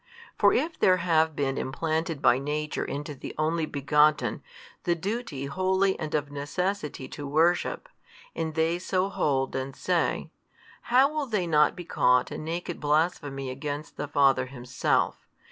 For 0.35 0.51
if 0.51 0.79
there 0.79 0.97
have 0.97 1.35
been 1.35 1.59
implanted 1.59 2.23
by 2.23 2.39
Nature 2.39 2.83
into 2.83 3.13
the 3.13 3.35
Only 3.37 3.67
Begotten, 3.67 4.41
the 4.83 4.95
duty 4.95 5.45
wholly 5.45 5.95
and 5.99 6.15
of 6.15 6.31
necessity 6.31 7.07
to 7.09 7.27
worship, 7.27 7.87
and 8.35 8.55
they 8.55 8.79
so 8.79 9.09
hold 9.09 9.55
and 9.55 9.75
say, 9.75 10.31
how 10.89 11.13
will 11.13 11.27
they 11.27 11.45
not 11.45 11.75
be 11.75 11.85
caught 11.85 12.31
in 12.31 12.43
naked 12.43 12.79
blasphemy 12.79 13.51
against 13.51 13.95
the 13.95 14.07
Father 14.07 14.47
Himself? 14.47 15.27